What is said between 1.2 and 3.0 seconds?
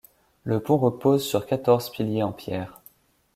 sur quatorze piliers en pierre.